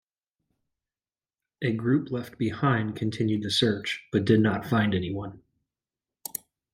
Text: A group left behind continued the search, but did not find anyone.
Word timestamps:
A 1.61 1.71
group 1.73 2.09
left 2.09 2.39
behind 2.39 2.95
continued 2.95 3.43
the 3.43 3.51
search, 3.51 4.03
but 4.11 4.25
did 4.25 4.39
not 4.39 4.65
find 4.65 4.95
anyone. 4.95 5.43